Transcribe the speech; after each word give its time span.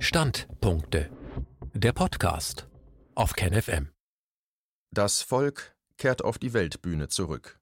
Standpunkte. 0.00 1.10
Der 1.74 1.92
Podcast 1.92 2.68
auf 3.16 3.32
KenFM. 3.32 3.90
Das 4.92 5.22
Volk 5.22 5.74
kehrt 5.96 6.22
auf 6.22 6.38
die 6.38 6.52
Weltbühne 6.52 7.08
zurück. 7.08 7.58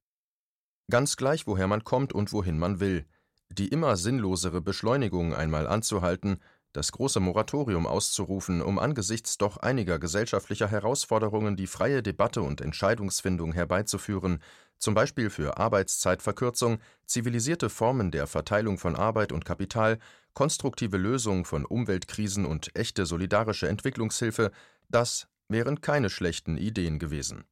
Ganz 0.90 1.16
gleich, 1.16 1.46
woher 1.46 1.66
man 1.66 1.82
kommt 1.82 2.12
und 2.12 2.34
wohin 2.34 2.58
man 2.58 2.78
will, 2.78 3.06
die 3.48 3.68
immer 3.68 3.96
sinnlosere 3.96 4.60
Beschleunigung 4.60 5.34
einmal 5.34 5.66
anzuhalten, 5.66 6.38
das 6.76 6.92
große 6.92 7.20
Moratorium 7.20 7.86
auszurufen, 7.86 8.60
um 8.60 8.78
angesichts 8.78 9.38
doch 9.38 9.56
einiger 9.56 9.98
gesellschaftlicher 9.98 10.68
Herausforderungen 10.68 11.56
die 11.56 11.66
freie 11.66 12.02
Debatte 12.02 12.42
und 12.42 12.60
Entscheidungsfindung 12.60 13.52
herbeizuführen, 13.52 14.40
zum 14.78 14.94
Beispiel 14.94 15.30
für 15.30 15.56
Arbeitszeitverkürzung, 15.56 16.78
zivilisierte 17.06 17.70
Formen 17.70 18.10
der 18.10 18.26
Verteilung 18.26 18.76
von 18.76 18.94
Arbeit 18.94 19.32
und 19.32 19.46
Kapital, 19.46 19.98
konstruktive 20.34 20.98
Lösung 20.98 21.46
von 21.46 21.64
Umweltkrisen 21.64 22.44
und 22.44 22.76
echte 22.76 23.06
solidarische 23.06 23.68
Entwicklungshilfe, 23.68 24.52
das 24.90 25.28
wären 25.48 25.80
keine 25.80 26.10
schlechten 26.10 26.58
Ideen 26.58 26.98
gewesen. 26.98 27.44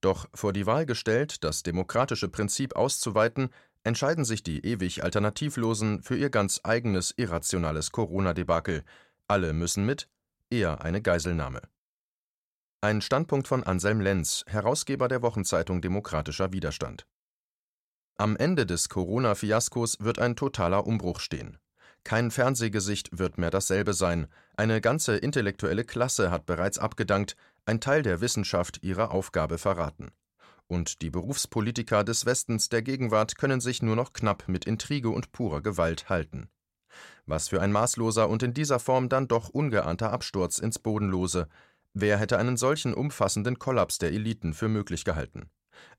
Doch 0.00 0.28
vor 0.34 0.52
die 0.52 0.66
Wahl 0.66 0.86
gestellt, 0.86 1.44
das 1.44 1.62
demokratische 1.62 2.28
Prinzip 2.28 2.74
auszuweiten, 2.74 3.50
entscheiden 3.86 4.24
sich 4.24 4.42
die 4.42 4.66
ewig 4.66 5.04
Alternativlosen 5.04 6.02
für 6.02 6.16
ihr 6.16 6.28
ganz 6.28 6.60
eigenes 6.64 7.14
irrationales 7.16 7.92
Corona-Debakel. 7.92 8.82
Alle 9.28 9.52
müssen 9.52 9.86
mit, 9.86 10.08
eher 10.50 10.82
eine 10.82 11.00
Geiselnahme. 11.00 11.62
Ein 12.80 13.00
Standpunkt 13.00 13.46
von 13.46 13.62
Anselm 13.62 14.00
Lenz, 14.00 14.44
Herausgeber 14.48 15.06
der 15.06 15.22
Wochenzeitung 15.22 15.80
Demokratischer 15.82 16.52
Widerstand. 16.52 17.06
Am 18.18 18.36
Ende 18.36 18.66
des 18.66 18.88
Corona-Fiaskos 18.88 20.00
wird 20.00 20.18
ein 20.18 20.34
totaler 20.34 20.84
Umbruch 20.84 21.20
stehen. 21.20 21.58
Kein 22.02 22.32
Fernsehgesicht 22.32 23.16
wird 23.16 23.38
mehr 23.38 23.50
dasselbe 23.50 23.94
sein. 23.94 24.26
Eine 24.56 24.80
ganze 24.80 25.16
intellektuelle 25.16 25.84
Klasse 25.84 26.32
hat 26.32 26.44
bereits 26.44 26.78
abgedankt, 26.78 27.36
ein 27.66 27.80
Teil 27.80 28.02
der 28.02 28.20
Wissenschaft 28.20 28.82
ihre 28.82 29.12
Aufgabe 29.12 29.58
verraten 29.58 30.10
und 30.68 31.02
die 31.02 31.10
Berufspolitiker 31.10 32.04
des 32.04 32.26
Westens 32.26 32.68
der 32.68 32.82
Gegenwart 32.82 33.38
können 33.38 33.60
sich 33.60 33.82
nur 33.82 33.96
noch 33.96 34.12
knapp 34.12 34.48
mit 34.48 34.64
Intrige 34.64 35.10
und 35.10 35.32
purer 35.32 35.62
Gewalt 35.62 36.08
halten. 36.08 36.48
Was 37.26 37.48
für 37.48 37.60
ein 37.60 37.72
maßloser 37.72 38.28
und 38.28 38.42
in 38.42 38.54
dieser 38.54 38.78
Form 38.78 39.08
dann 39.08 39.28
doch 39.28 39.48
ungeahnter 39.48 40.12
Absturz 40.12 40.58
ins 40.58 40.78
Bodenlose. 40.78 41.48
Wer 41.92 42.18
hätte 42.18 42.38
einen 42.38 42.56
solchen 42.56 42.94
umfassenden 42.94 43.58
Kollaps 43.58 43.98
der 43.98 44.12
Eliten 44.12 44.54
für 44.54 44.68
möglich 44.68 45.04
gehalten? 45.04 45.50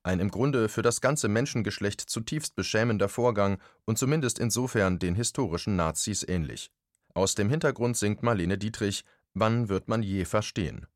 Ein 0.03 0.19
im 0.19 0.31
Grunde 0.31 0.69
für 0.69 0.81
das 0.81 1.01
ganze 1.01 1.27
Menschengeschlecht 1.27 2.01
zutiefst 2.01 2.55
beschämender 2.55 3.09
Vorgang 3.09 3.59
und 3.85 3.97
zumindest 3.97 4.39
insofern 4.39 4.99
den 4.99 5.15
historischen 5.15 5.75
Nazis 5.75 6.23
ähnlich. 6.27 6.71
Aus 7.13 7.35
dem 7.35 7.49
Hintergrund 7.49 7.97
singt 7.97 8.23
Marlene 8.23 8.57
Dietrich 8.57 9.03
Wann 9.33 9.69
wird 9.69 9.87
man 9.87 10.01
je 10.01 10.25
verstehen? 10.25 10.87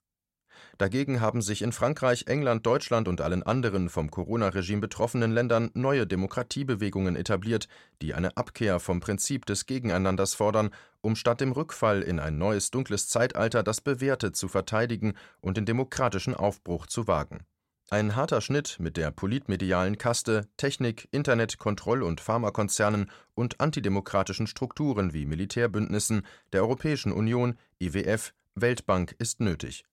Dagegen 0.78 1.22
haben 1.22 1.42
sich 1.42 1.62
in 1.62 1.72
Frankreich, 1.72 2.26
England, 2.28 2.66
Deutschland 2.66 3.08
und 3.08 3.22
allen 3.22 3.44
anderen 3.44 3.90
vom 3.90 4.12
Corona-Regime 4.12 4.82
betroffenen 4.82 5.32
Ländern 5.32 5.72
neue 5.74 6.08
Demokratiebewegungen 6.08 7.16
etabliert, 7.16 7.68
die 8.02 8.14
eine 8.14 8.36
Abkehr 8.38 8.80
vom 8.80 9.00
Prinzip 9.00 9.46
des 9.46 9.66
Gegeneinanders 9.66 10.34
fordern, 10.34 10.72
um 11.02 11.16
statt 11.16 11.42
dem 11.42 11.52
Rückfall 11.52 12.02
in 12.02 12.20
ein 12.20 12.38
neues 12.38 12.72
dunkles 12.72 13.08
Zeitalter 13.08 13.64
das 13.64 13.82
Bewährte 13.82 14.32
zu 14.32 14.48
verteidigen 14.48 15.14
und 15.40 15.58
den 15.58 15.66
demokratischen 15.66 16.36
Aufbruch 16.36 16.88
zu 16.88 17.08
wagen. 17.08 17.46
Ein 17.92 18.16
harter 18.16 18.40
Schnitt 18.40 18.78
mit 18.80 18.96
der 18.96 19.12
politmedialen 19.12 19.98
Kaste, 19.98 20.48
Technik, 20.56 21.10
Internet, 21.12 21.58
Kontroll- 21.58 22.04
und 22.04 22.22
Pharmakonzernen 22.22 23.12
und 23.34 23.60
antidemokratischen 23.60 24.48
Strukturen 24.48 25.14
wie 25.14 25.26
Militärbündnissen, 25.26 26.26
der 26.54 26.62
Europäischen 26.62 27.12
Union, 27.12 27.58
IWF, 27.80 28.34
Weltbank 28.56 29.14
ist 29.20 29.42
nötig. 29.42 29.84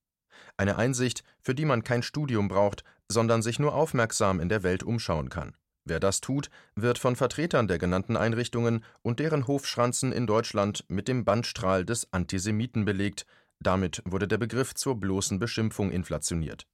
Eine 0.57 0.77
Einsicht, 0.77 1.25
für 1.41 1.55
die 1.55 1.65
man 1.65 1.85
kein 1.85 2.03
Studium 2.03 2.49
braucht, 2.49 2.85
sondern 3.09 3.43
sich 3.43 3.59
nur 3.59 3.75
aufmerksam 3.75 4.41
in 4.41 4.49
der 4.49 4.63
Welt 4.63 4.83
umschauen 4.83 5.29
kann. 5.29 5.57
Wer 5.85 6.01
das 6.01 6.21
tut, 6.21 6.51
wird 6.75 6.99
von 6.99 7.17
Vertretern 7.17 7.67
der 7.67 7.79
genannten 7.79 8.17
Einrichtungen 8.17 8.85
und 9.03 9.21
deren 9.21 9.47
Hofschranzen 9.47 10.13
in 10.13 10.27
Deutschland 10.27 10.85
mit 10.89 11.09
dem 11.09 11.25
Bandstrahl 11.25 11.85
des 11.85 12.13
Antisemiten 12.13 12.85
belegt, 12.85 13.25
damit 13.61 14.03
wurde 14.05 14.29
der 14.29 14.39
Begriff 14.39 14.75
zur 14.75 15.01
bloßen 15.01 15.39
Beschimpfung 15.39 15.91
inflationiert. 15.91 16.67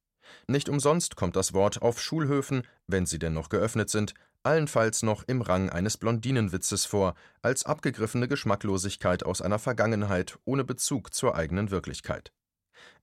Nicht 0.47 0.69
umsonst 0.69 1.15
kommt 1.15 1.35
das 1.35 1.53
Wort 1.53 1.81
auf 1.81 2.01
Schulhöfen, 2.01 2.63
wenn 2.87 3.05
sie 3.05 3.19
denn 3.19 3.33
noch 3.33 3.49
geöffnet 3.49 3.89
sind, 3.89 4.13
allenfalls 4.43 5.01
noch 5.01 5.23
im 5.23 5.41
Rang 5.41 5.69
eines 5.69 5.97
Blondinenwitzes 5.97 6.85
vor, 6.85 7.15
als 7.41 7.65
abgegriffene 7.65 8.27
Geschmacklosigkeit 8.27 9.25
aus 9.25 9.41
einer 9.41 9.59
Vergangenheit 9.59 10.37
ohne 10.45 10.63
Bezug 10.63 11.13
zur 11.13 11.35
eigenen 11.35 11.71
Wirklichkeit. 11.71 12.31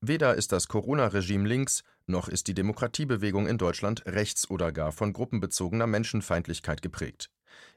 Weder 0.00 0.34
ist 0.34 0.52
das 0.52 0.68
Corona-Regime 0.68 1.48
links, 1.48 1.84
noch 2.06 2.28
ist 2.28 2.48
die 2.48 2.54
Demokratiebewegung 2.54 3.46
in 3.46 3.58
Deutschland 3.58 4.04
rechts 4.06 4.50
oder 4.50 4.72
gar 4.72 4.92
von 4.92 5.12
gruppenbezogener 5.12 5.86
Menschenfeindlichkeit 5.86 6.82
geprägt. 6.82 7.30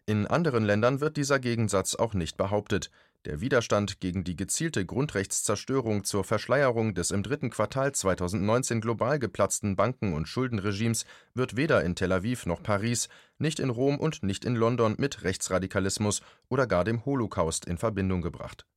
In 0.06 0.28
anderen 0.28 0.64
Ländern 0.66 1.02
wird 1.02 1.18
dieser 1.18 1.40
Gegensatz 1.40 1.96
auch 1.96 2.14
nicht 2.14 2.38
behauptet. 2.38 2.92
Der 3.26 3.42
Widerstand 3.42 4.00
gegen 4.00 4.24
die 4.24 4.36
gezielte 4.36 4.86
Grundrechtszerstörung 4.86 6.04
zur 6.04 6.24
Verschleierung 6.24 6.94
des 6.94 7.10
im 7.10 7.24
dritten 7.24 7.50
Quartal 7.50 7.92
2019 7.92 8.82
global 8.82 9.18
geplatzten 9.18 9.76
Banken- 9.76 10.14
und 10.14 10.28
Schuldenregimes 10.28 11.06
wird 11.34 11.56
weder 11.56 11.84
in 11.84 11.96
Tel 11.96 12.12
Aviv 12.12 12.46
noch 12.46 12.62
Paris, 12.62 13.10
nicht 13.40 13.60
in 13.60 13.72
Rom 13.72 14.00
und 14.00 14.22
nicht 14.22 14.46
in 14.46 14.56
London 14.56 14.96
mit 15.00 15.24
Rechtsradikalismus 15.24 16.22
oder 16.50 16.68
gar 16.68 16.84
dem 16.84 17.04
Holocaust 17.04 17.66
in 17.66 17.80
Verbindung 17.80 18.22
gebracht. 18.22 18.68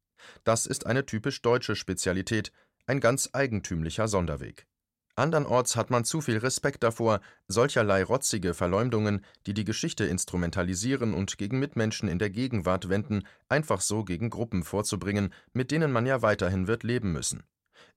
Das 0.45 0.65
ist 0.65 0.87
eine 0.87 1.05
typisch 1.05 1.43
deutsche 1.43 1.77
Spezialität, 1.77 2.51
ein 2.89 3.01
ganz 3.01 3.31
eigentümlicher 3.33 4.09
Sonderweg. 4.09 4.67
Andernorts 5.15 5.75
hat 5.75 5.91
man 5.91 6.05
zu 6.05 6.21
viel 6.21 6.39
Respekt 6.39 6.85
davor, 6.85 7.21
solcherlei 7.49 8.05
rotzige 8.05 8.55
Verleumdungen, 8.55 9.25
die 9.47 9.55
die 9.55 9.65
Geschichte 9.65 10.05
instrumentalisieren 10.05 11.13
und 11.13 11.39
gegen 11.39 11.59
Mitmenschen 11.59 12.09
in 12.09 12.21
der 12.21 12.31
Gegenwart 12.31 12.89
wenden, 12.89 13.25
einfach 13.49 13.81
so 13.81 14.05
gegen 14.05 14.31
Gruppen 14.31 14.63
vorzubringen, 14.63 15.35
mit 15.53 15.73
denen 15.73 15.91
man 15.91 16.07
ja 16.07 16.23
weiterhin 16.23 16.69
wird 16.69 16.85
leben 16.85 17.13
müssen. 17.13 17.43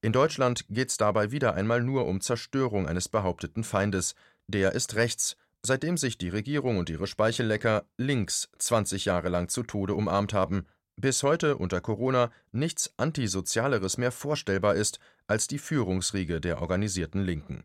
In 0.02 0.14
Deutschland 0.14 0.66
geht's 0.70 0.98
dabei 0.98 1.32
wieder 1.32 1.54
einmal 1.54 1.84
nur 1.84 2.08
um 2.08 2.22
Zerstörung 2.22 2.88
eines 2.88 3.08
behaupteten 3.08 3.64
Feindes. 3.64 4.16
Der 4.48 4.72
ist 4.72 4.96
rechts, 4.96 5.38
seitdem 5.62 5.98
sich 5.98 6.18
die 6.18 6.30
Regierung 6.30 6.80
und 6.80 6.90
ihre 6.90 7.06
Speichellecker 7.06 7.86
links 7.98 8.50
20 8.58 9.06
Jahre 9.06 9.30
lang 9.30 9.48
zu 9.48 9.62
Tode 9.62 9.94
umarmt 9.94 10.34
haben, 10.34 10.66
bis 11.02 11.24
heute 11.24 11.58
unter 11.58 11.82
Corona 11.82 12.32
nichts 12.52 12.94
Antisozialeres 12.98 13.98
mehr 13.98 14.12
vorstellbar 14.12 14.76
ist 14.76 15.00
als 15.28 15.48
die 15.48 15.60
Führungsriege 15.60 16.40
der 16.40 16.62
organisierten 16.62 17.24
Linken. 17.24 17.64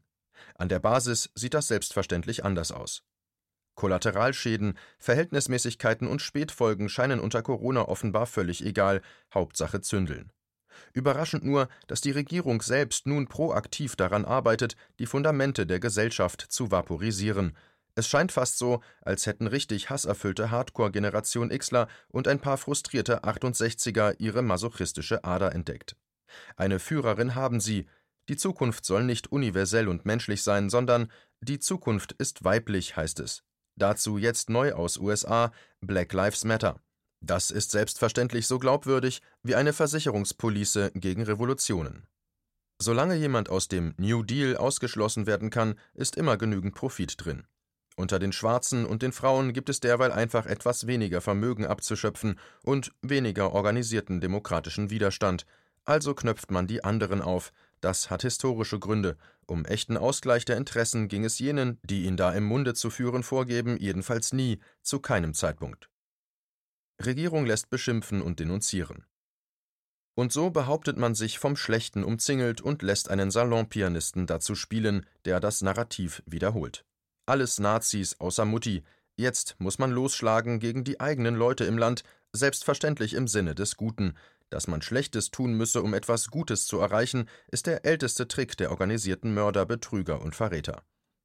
An 0.56 0.68
der 0.68 0.78
Basis 0.78 1.30
sieht 1.34 1.54
das 1.54 1.68
selbstverständlich 1.68 2.44
anders 2.44 2.72
aus. 2.72 3.04
Kollateralschäden, 3.74 4.78
Verhältnismäßigkeiten 4.98 6.08
und 6.08 6.22
Spätfolgen 6.22 6.88
scheinen 6.88 7.20
unter 7.20 7.42
Corona 7.42 7.86
offenbar 7.86 8.26
völlig 8.26 8.64
egal, 8.64 9.02
Hauptsache 9.34 9.82
zündeln. 9.82 10.32
Überraschend 10.92 11.44
nur, 11.44 11.68
dass 11.86 12.00
die 12.00 12.10
Regierung 12.10 12.62
selbst 12.62 13.06
nun 13.06 13.28
proaktiv 13.28 13.96
daran 13.96 14.24
arbeitet, 14.24 14.76
die 14.98 15.06
Fundamente 15.06 15.66
der 15.66 15.80
Gesellschaft 15.80 16.40
zu 16.40 16.70
vaporisieren, 16.70 17.56
es 17.96 18.06
scheint 18.06 18.30
fast 18.30 18.58
so, 18.58 18.82
als 19.00 19.24
hätten 19.24 19.46
richtig 19.46 19.88
hasserfüllte 19.88 20.50
Hardcore-Generation 20.50 21.48
Xler 21.48 21.88
und 22.08 22.28
ein 22.28 22.40
paar 22.40 22.58
frustrierte 22.58 23.24
68er 23.24 24.16
ihre 24.18 24.42
masochistische 24.42 25.24
Ader 25.24 25.54
entdeckt. 25.54 25.96
Eine 26.56 26.78
Führerin 26.78 27.34
haben 27.34 27.58
sie. 27.58 27.88
Die 28.28 28.36
Zukunft 28.36 28.84
soll 28.84 29.04
nicht 29.04 29.32
universell 29.32 29.88
und 29.88 30.04
menschlich 30.04 30.42
sein, 30.42 30.68
sondern 30.68 31.10
die 31.40 31.58
Zukunft 31.58 32.12
ist 32.12 32.44
weiblich, 32.44 32.96
heißt 32.96 33.18
es. 33.20 33.44
Dazu 33.78 34.18
jetzt 34.18 34.50
neu 34.50 34.74
aus 34.74 34.98
USA 34.98 35.50
Black 35.80 36.12
Lives 36.12 36.44
Matter. 36.44 36.78
Das 37.24 37.50
ist 37.50 37.70
selbstverständlich 37.70 38.46
so 38.46 38.58
glaubwürdig 38.58 39.22
wie 39.42 39.54
eine 39.54 39.72
Versicherungspolice 39.72 40.90
gegen 40.94 41.22
Revolutionen. 41.22 42.06
Solange 42.78 43.14
jemand 43.14 43.48
aus 43.48 43.68
dem 43.68 43.94
New 43.96 44.22
Deal 44.22 44.54
ausgeschlossen 44.58 45.26
werden 45.26 45.48
kann, 45.48 45.78
ist 45.94 46.16
immer 46.16 46.36
genügend 46.36 46.74
Profit 46.74 47.14
drin. 47.24 47.46
Unter 47.98 48.18
den 48.18 48.32
Schwarzen 48.32 48.84
und 48.84 49.00
den 49.00 49.12
Frauen 49.12 49.54
gibt 49.54 49.70
es 49.70 49.80
derweil 49.80 50.12
einfach 50.12 50.44
etwas 50.44 50.86
weniger 50.86 51.22
Vermögen 51.22 51.64
abzuschöpfen 51.64 52.38
und 52.62 52.92
weniger 53.00 53.52
organisierten 53.52 54.20
demokratischen 54.20 54.90
Widerstand, 54.90 55.46
also 55.86 56.14
knöpft 56.14 56.50
man 56.50 56.66
die 56.66 56.84
anderen 56.84 57.22
auf. 57.22 57.52
Das 57.80 58.10
hat 58.10 58.22
historische 58.22 58.78
Gründe. 58.78 59.16
Um 59.46 59.64
echten 59.64 59.96
Ausgleich 59.96 60.44
der 60.44 60.58
Interessen 60.58 61.08
ging 61.08 61.24
es 61.24 61.38
jenen, 61.38 61.78
die 61.84 62.04
ihn 62.04 62.18
da 62.18 62.32
im 62.32 62.44
Munde 62.44 62.74
zu 62.74 62.90
führen 62.90 63.22
vorgeben, 63.22 63.78
jedenfalls 63.78 64.32
nie, 64.32 64.58
zu 64.82 65.00
keinem 65.00 65.32
Zeitpunkt. 65.32 65.88
Regierung 67.02 67.46
lässt 67.46 67.70
beschimpfen 67.70 68.20
und 68.20 68.40
denunzieren. 68.40 69.06
Und 70.14 70.32
so 70.32 70.50
behauptet 70.50 70.96
man 70.96 71.14
sich 71.14 71.38
vom 71.38 71.56
Schlechten 71.56 72.02
umzingelt 72.02 72.60
und 72.60 72.82
lässt 72.82 73.10
einen 73.10 73.30
Salonpianisten 73.30 74.26
dazu 74.26 74.54
spielen, 74.54 75.06
der 75.24 75.40
das 75.40 75.62
Narrativ 75.62 76.22
wiederholt. 76.26 76.84
Alles 77.28 77.58
Nazis 77.58 78.20
außer 78.20 78.44
Mutti. 78.44 78.84
Jetzt 79.16 79.56
muss 79.58 79.80
man 79.80 79.90
losschlagen 79.90 80.60
gegen 80.60 80.84
die 80.84 81.00
eigenen 81.00 81.34
Leute 81.34 81.64
im 81.64 81.76
Land, 81.76 82.04
selbstverständlich 82.32 83.14
im 83.14 83.26
Sinne 83.26 83.56
des 83.56 83.76
Guten. 83.76 84.14
dass 84.48 84.68
man 84.68 84.80
Schlechtes 84.80 85.32
tun 85.32 85.54
müsse, 85.54 85.82
um 85.82 85.92
etwas 85.92 86.28
Gutes 86.28 86.68
zu 86.68 86.78
erreichen, 86.78 87.28
ist 87.48 87.66
der 87.66 87.84
älteste 87.84 88.28
Trick 88.28 88.56
der 88.56 88.70
organisierten 88.70 89.34
Mörder, 89.34 89.66
Betrüger 89.66 90.22
und 90.22 90.36
Verräter. 90.36 90.84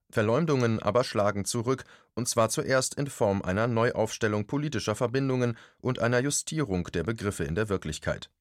Verleumdungen 0.10 0.80
aber 0.80 1.04
schlagen 1.04 1.46
zurück, 1.46 1.84
und 2.16 2.28
zwar 2.28 2.50
zuerst 2.50 2.96
in 2.96 3.06
Form 3.06 3.44
einer 3.44 3.68
Neuaufstellung 3.68 4.48
politischer 4.48 4.96
Verbindungen 4.96 5.56
und 5.82 6.00
einer 6.00 6.20
Justierung 6.20 6.86
der 6.86 7.04
Begriffe 7.04 7.44
in 7.44 7.54
der 7.54 7.70
Wirklichkeit. 7.70 8.32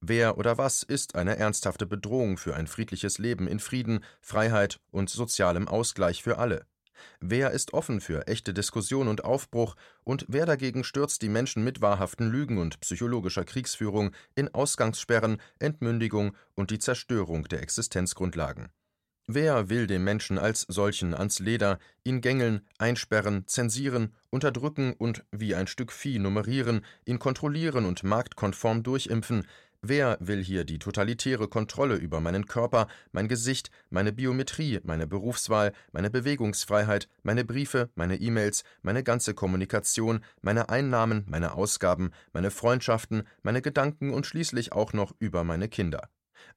Wer 0.00 0.38
oder 0.38 0.56
was 0.56 0.84
ist 0.84 1.16
eine 1.16 1.36
ernsthafte 1.36 1.86
Bedrohung 1.86 2.38
für 2.38 2.54
ein 2.54 2.68
friedliches 2.68 3.18
Leben 3.18 3.48
in 3.48 3.58
Frieden, 3.58 4.04
Freiheit 4.20 4.78
und 4.92 5.10
sozialem 5.10 5.66
Ausgleich 5.66 6.22
für 6.22 6.38
alle? 6.38 6.64
Wer 7.20 7.50
ist 7.52 7.72
offen 7.72 8.00
für 8.00 8.26
echte 8.26 8.54
Diskussion 8.54 9.08
und 9.08 9.24
Aufbruch, 9.24 9.74
und 10.04 10.24
wer 10.28 10.46
dagegen 10.46 10.84
stürzt 10.84 11.22
die 11.22 11.28
Menschen 11.28 11.64
mit 11.64 11.80
wahrhaften 11.80 12.30
Lügen 12.30 12.58
und 12.58 12.80
psychologischer 12.80 13.44
Kriegsführung 13.44 14.12
in 14.34 14.52
Ausgangssperren, 14.54 15.40
Entmündigung 15.58 16.36
und 16.54 16.70
die 16.70 16.78
Zerstörung 16.78 17.44
der 17.44 17.62
Existenzgrundlagen? 17.62 18.68
Wer 19.30 19.68
will 19.68 19.86
dem 19.86 20.04
Menschen 20.04 20.38
als 20.38 20.62
solchen 20.68 21.12
ans 21.12 21.38
Leder, 21.38 21.78
ihn 22.02 22.22
gängeln, 22.22 22.62
einsperren, 22.78 23.46
zensieren, 23.46 24.14
unterdrücken 24.30 24.94
und 24.94 25.22
wie 25.30 25.54
ein 25.54 25.66
Stück 25.66 25.92
Vieh 25.92 26.18
nummerieren, 26.18 26.82
ihn 27.04 27.18
kontrollieren 27.18 27.84
und 27.84 28.04
marktkonform 28.04 28.82
durchimpfen, 28.82 29.46
Wer 29.80 30.18
will 30.20 30.42
hier 30.42 30.64
die 30.64 30.80
totalitäre 30.80 31.46
Kontrolle 31.46 31.94
über 31.94 32.20
meinen 32.20 32.46
Körper, 32.46 32.88
mein 33.12 33.28
Gesicht, 33.28 33.70
meine 33.90 34.12
Biometrie, 34.12 34.80
meine 34.82 35.06
Berufswahl, 35.06 35.72
meine 35.92 36.10
Bewegungsfreiheit, 36.10 37.08
meine 37.22 37.44
Briefe, 37.44 37.88
meine 37.94 38.16
E-Mails, 38.16 38.64
meine 38.82 39.04
ganze 39.04 39.34
Kommunikation, 39.34 40.24
meine 40.42 40.68
Einnahmen, 40.68 41.24
meine 41.28 41.54
Ausgaben, 41.54 42.10
meine 42.32 42.50
Freundschaften, 42.50 43.22
meine 43.42 43.62
Gedanken 43.62 44.12
und 44.12 44.26
schließlich 44.26 44.72
auch 44.72 44.92
noch 44.92 45.14
über 45.20 45.44
meine 45.44 45.68
Kinder? 45.68 46.08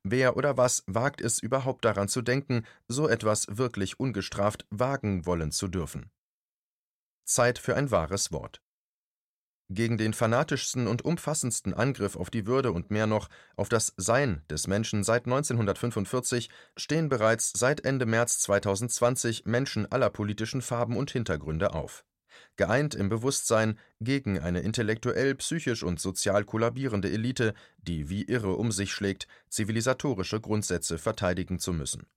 Wer 0.04 0.36
oder 0.36 0.58
was 0.58 0.84
wagt 0.88 1.22
es 1.22 1.38
überhaupt 1.38 1.86
daran 1.86 2.08
zu 2.08 2.24
denken, 2.24 2.66
so 2.88 3.08
etwas 3.08 3.46
wirklich 3.50 4.00
ungestraft 4.00 4.66
wagen 4.72 5.28
wollen 5.28 5.52
zu 5.52 5.68
dürfen? 5.68 6.10
Zeit 7.24 7.60
für 7.60 7.76
ein 7.76 7.92
wahres 7.92 8.32
Wort. 8.32 8.62
Gegen 9.74 9.98
den 9.98 10.12
fanatischsten 10.12 10.86
und 10.86 11.06
umfassendsten 11.06 11.74
Angriff 11.74 12.18
auf 12.18 12.30
die 12.30 12.46
Würde 12.46 12.74
und 12.74 12.92
mehr 12.92 13.08
noch 13.08 13.30
auf 13.56 13.70
das 13.70 13.94
Sein 13.96 14.42
des 14.50 14.68
Menschen 14.68 15.06
seit 15.06 15.28
1945 15.28 16.50
stehen 16.76 17.08
bereits 17.08 17.54
seit 17.56 17.86
Ende 17.86 18.06
März 18.06 18.40
2020 18.40 19.46
Menschen 19.46 19.90
aller 19.90 20.10
politischen 20.10 20.62
Farben 20.62 20.98
und 20.98 21.12
Hintergründe 21.12 21.74
auf. 21.74 22.04
Geeint 22.58 22.96
im 22.96 23.08
Bewusstsein 23.08 23.80
gegen 24.02 24.40
eine 24.40 24.60
intellektuell, 24.60 25.36
psychisch 25.36 25.84
und 25.84 26.02
sozial 26.02 26.44
kollabierende 26.44 27.10
Elite, 27.10 27.54
die 27.78 28.10
wie 28.10 28.24
irre 28.24 28.58
um 28.58 28.74
sich 28.74 28.92
schlägt, 28.92 29.30
zivilisatorische 29.48 30.42
Grundsätze 30.42 30.98
verteidigen 30.98 31.60
zu 31.60 31.72
müssen 31.72 32.08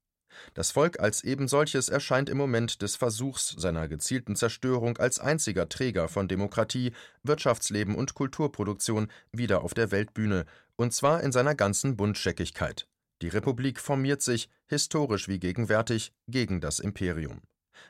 das 0.54 0.70
Volk 0.70 1.00
als 1.00 1.24
ebensolches 1.24 1.88
erscheint 1.88 2.28
im 2.28 2.38
Moment 2.38 2.82
des 2.82 2.96
Versuchs 2.96 3.54
seiner 3.58 3.88
gezielten 3.88 4.36
Zerstörung 4.36 4.98
als 4.98 5.18
einziger 5.18 5.68
Träger 5.68 6.08
von 6.08 6.28
Demokratie, 6.28 6.92
Wirtschaftsleben 7.22 7.94
und 7.94 8.14
Kulturproduktion 8.14 9.08
wieder 9.32 9.62
auf 9.62 9.74
der 9.74 9.90
Weltbühne, 9.90 10.44
und 10.76 10.92
zwar 10.92 11.22
in 11.22 11.32
seiner 11.32 11.54
ganzen 11.54 11.96
Buntscheckigkeit. 11.96 12.86
Die 13.22 13.28
Republik 13.28 13.80
formiert 13.80 14.22
sich, 14.22 14.48
historisch 14.66 15.28
wie 15.28 15.38
gegenwärtig, 15.38 16.12
gegen 16.28 16.60
das 16.60 16.78
Imperium. 16.78 17.40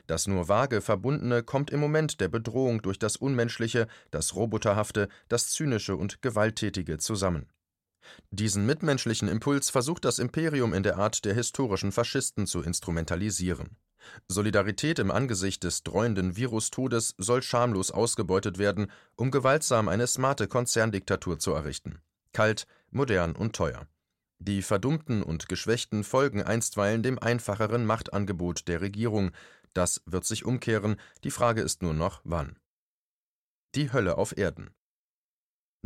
Das 0.07 0.27
nur 0.27 0.49
vage 0.49 0.81
Verbundene 0.81 1.43
kommt 1.43 1.71
im 1.71 1.81
Moment 1.81 2.21
der 2.21 2.29
Bedrohung 2.29 2.83
durch 2.83 2.99
das 2.99 3.17
Unmenschliche, 3.17 3.87
das 4.11 4.35
Roboterhafte, 4.35 5.09
das 5.29 5.51
Zynische 5.51 5.97
und 5.97 6.21
Gewalttätige 6.23 6.99
zusammen. 6.99 7.47
Diesen 8.31 8.67
mitmenschlichen 8.67 9.29
Impuls 9.29 9.71
versucht 9.71 10.05
das 10.05 10.19
Imperium 10.19 10.75
in 10.75 10.83
der 10.83 10.97
Art 10.97 11.25
der 11.25 11.35
historischen 11.35 11.93
Faschisten 11.93 12.47
zu 12.47 12.63
instrumentalisieren. 12.63 13.77
Solidarität 14.29 14.99
im 14.99 15.11
Angesicht 15.11 15.65
des 15.65 15.83
dreuenden 15.83 16.37
Virustodes 16.37 17.15
soll 17.19 17.43
schamlos 17.43 17.91
ausgebeutet 17.91 18.59
werden, 18.59 18.91
um 19.17 19.31
gewaltsam 19.31 19.89
eine 19.89 20.07
smarte 20.07 20.47
Konzerndiktatur 20.47 21.39
zu 21.39 21.53
errichten. 21.53 22.01
Kalt, 22.33 22.67
modern 22.91 23.35
und 23.37 23.55
teuer. 23.57 23.87
Die 24.39 24.63
Verdummten 24.63 25.23
und 25.23 25.49
Geschwächten 25.49 26.05
folgen 26.05 26.43
einstweilen 26.43 27.03
dem 27.03 27.19
einfacheren 27.19 27.87
Machtangebot 27.87 28.69
der 28.69 28.81
Regierung. 28.81 29.31
Das 29.73 30.03
wird 30.07 30.25
sich 30.25 30.45
umkehren, 30.45 30.97
die 31.23 31.31
Frage 31.31 31.63
ist 31.63 31.83
nur 31.83 31.95
noch 31.95 32.21
wann. 32.25 32.59
Die 33.75 33.93
Hölle 33.93 34.19
auf 34.19 34.37
Erden. 34.37 34.71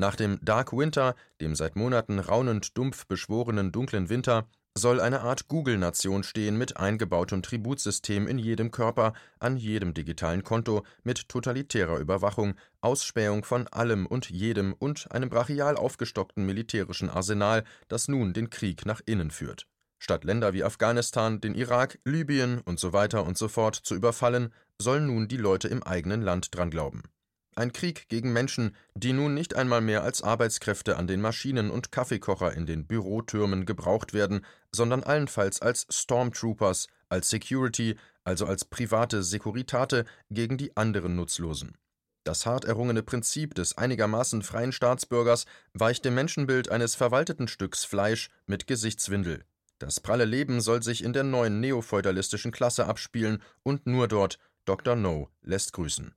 Nach 0.01 0.15
dem 0.15 0.39
Dark 0.43 0.73
Winter, 0.73 1.17
dem 1.41 1.57
seit 1.57 1.75
Monaten 1.75 2.21
raunend 2.21 2.79
dumpf 2.79 3.07
beschworenen 3.07 3.73
dunklen 3.73 4.09
Winter, 4.09 4.47
soll 4.77 5.01
eine 5.01 5.23
Art 5.23 5.49
Google-Nation 5.49 6.23
stehen 6.23 6.57
mit 6.57 6.77
eingebautem 6.77 7.43
Tributsystem 7.43 8.29
in 8.29 8.39
jedem 8.39 8.71
Körper, 8.71 9.13
an 9.41 9.57
jedem 9.57 9.95
digitalen 9.95 10.45
Konto, 10.45 10.85
mit 11.03 11.29
totalitärer 11.29 11.99
Überwachung, 11.99 12.55
Ausspähung 12.81 13.43
von 13.43 13.67
allem 13.67 14.07
und 14.07 14.31
jedem 14.31 14.73
und 14.73 15.11
einem 15.11 15.31
brachial 15.31 15.77
aufgestockten 15.77 16.47
militärischen 16.47 17.11
Arsenal, 17.11 17.65
das 17.89 18.07
nun 18.07 18.33
den 18.33 18.51
Krieg 18.51 18.87
nach 18.87 19.01
innen 19.05 19.33
führt. 19.33 19.67
Statt 19.99 20.23
Länder 20.23 20.53
wie 20.53 20.63
Afghanistan, 20.63 21.41
den 21.41 21.57
Irak, 21.57 21.99
Libyen 22.05 22.61
und 22.61 22.79
so 22.79 22.93
weiter 22.93 23.27
und 23.27 23.37
so 23.37 23.49
fort 23.49 23.75
zu 23.75 23.97
überfallen, 23.97 24.55
sollen 24.81 25.09
nun 25.09 25.27
die 25.27 25.39
Leute 25.39 25.67
im 25.67 25.83
eigenen 25.83 26.23
Land 26.23 26.55
dran 26.55 26.71
glauben. 26.71 27.03
Ein 27.59 27.73
Krieg 27.73 28.09
gegen 28.09 28.33
Menschen, 28.33 28.77
die 28.95 29.13
nun 29.13 29.35
nicht 29.35 29.57
einmal 29.57 29.81
mehr 29.81 30.05
als 30.05 30.23
Arbeitskräfte 30.23 30.97
an 30.97 31.09
den 31.09 31.21
Maschinen 31.21 31.71
und 31.71 31.91
Kaffeekocher 31.91 32.53
in 32.53 32.67
den 32.67 32.87
Bürotürmen 32.87 33.67
gebraucht 33.67 34.15
werden, 34.15 34.47
sondern 34.71 35.03
allenfalls 35.03 35.61
als 35.61 35.85
Stormtroopers, 35.91 36.87
als 37.09 37.31
Security, 37.31 37.97
also 38.23 38.47
als 38.47 38.65
private 38.65 39.25
Sekuritate 39.25 40.05
gegen 40.31 40.57
die 40.57 40.77
anderen 40.77 41.17
Nutzlosen. 41.17 41.77
Das 42.23 42.47
hart 42.47 42.65
errungene 42.65 43.03
Prinzip 43.03 43.57
des 43.57 43.77
einigermaßen 43.77 44.43
freien 44.43 44.71
Staatsbürgers 44.71 45.45
weicht 45.73 46.05
dem 46.05 46.15
Menschenbild 46.15 46.71
eines 46.71 46.95
verwalteten 46.95 47.49
Stücks 47.49 47.85
Fleisch 47.85 48.31
mit 48.47 48.69
Gesichtswindel. 48.69 49.43
Das 49.81 49.99
pralle 49.99 50.27
Leben 50.27 50.61
soll 50.61 50.85
sich 50.85 51.03
in 51.03 51.13
der 51.13 51.25
neuen 51.25 51.59
neofeudalistischen 51.59 52.53
Klasse 52.53 52.87
abspielen 52.87 53.43
und 53.65 53.89
nur 53.89 54.07
dort 54.07 54.39
Dr. 54.65 54.95
No 54.95 55.29
lässt 55.43 55.73
grüßen. 55.73 56.15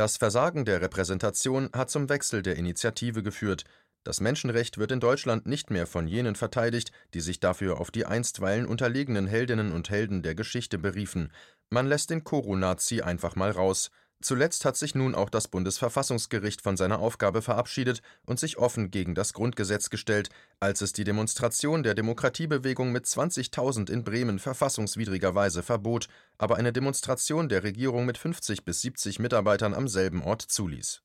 Das 0.00 0.16
Versagen 0.16 0.64
der 0.64 0.80
Repräsentation 0.80 1.68
hat 1.74 1.90
zum 1.90 2.08
Wechsel 2.08 2.40
der 2.40 2.56
Initiative 2.56 3.22
geführt. 3.22 3.64
Das 4.02 4.22
Menschenrecht 4.22 4.78
wird 4.78 4.92
in 4.92 5.00
Deutschland 5.00 5.44
nicht 5.44 5.70
mehr 5.70 5.86
von 5.86 6.08
jenen 6.08 6.36
verteidigt, 6.36 6.90
die 7.12 7.20
sich 7.20 7.38
dafür 7.38 7.78
auf 7.78 7.90
die 7.90 8.06
einstweilen 8.06 8.64
unterlegenen 8.64 9.26
Heldinnen 9.26 9.72
und 9.72 9.90
Helden 9.90 10.22
der 10.22 10.34
Geschichte 10.34 10.78
beriefen. 10.78 11.30
Man 11.68 11.86
lässt 11.86 12.08
den 12.08 12.24
Koro-Nazi 12.24 13.02
einfach 13.02 13.36
mal 13.36 13.50
raus. 13.50 13.90
Zuletzt 14.22 14.66
hat 14.66 14.76
sich 14.76 14.94
nun 14.94 15.14
auch 15.14 15.30
das 15.30 15.48
Bundesverfassungsgericht 15.48 16.60
von 16.60 16.76
seiner 16.76 16.98
Aufgabe 16.98 17.40
verabschiedet 17.40 18.02
und 18.26 18.38
sich 18.38 18.58
offen 18.58 18.90
gegen 18.90 19.14
das 19.14 19.32
Grundgesetz 19.32 19.88
gestellt, 19.88 20.28
als 20.60 20.82
es 20.82 20.92
die 20.92 21.04
Demonstration 21.04 21.82
der 21.82 21.94
Demokratiebewegung 21.94 22.92
mit 22.92 23.06
20.000 23.06 23.90
in 23.90 24.04
Bremen 24.04 24.38
verfassungswidrigerweise 24.38 25.62
verbot, 25.62 26.08
aber 26.36 26.56
eine 26.56 26.72
Demonstration 26.72 27.48
der 27.48 27.62
Regierung 27.62 28.04
mit 28.04 28.18
50 28.18 28.64
bis 28.64 28.82
70 28.82 29.20
Mitarbeitern 29.20 29.72
am 29.72 29.88
selben 29.88 30.22
Ort 30.22 30.42
zuließ 30.42 31.02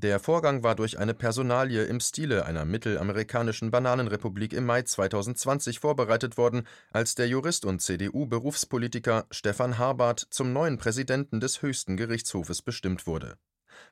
der 0.00 0.18
Vorgang 0.18 0.62
war 0.62 0.74
durch 0.74 0.98
eine 0.98 1.14
Personalie 1.14 1.84
im 1.84 2.00
Stile 2.00 2.46
einer 2.46 2.64
mittelamerikanischen 2.64 3.70
Bananenrepublik 3.70 4.52
im 4.54 4.64
Mai 4.64 4.82
2020 4.82 5.78
vorbereitet 5.78 6.38
worden, 6.38 6.66
als 6.90 7.14
der 7.14 7.28
Jurist 7.28 7.66
und 7.66 7.80
CDU-Berufspolitiker 7.80 9.26
Stefan 9.30 9.76
Harbart 9.76 10.26
zum 10.30 10.52
neuen 10.52 10.78
Präsidenten 10.78 11.38
des 11.40 11.60
höchsten 11.60 11.96
Gerichtshofes 11.96 12.62
bestimmt 12.62 13.06
wurde. 13.06 13.36